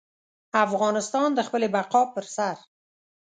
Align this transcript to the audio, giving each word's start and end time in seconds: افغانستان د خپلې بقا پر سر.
افغانستان 0.65 1.29
د 1.33 1.39
خپلې 1.47 1.67
بقا 1.75 2.01
پر 2.13 2.25
سر. 2.35 2.57